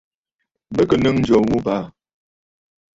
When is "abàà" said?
1.61-1.83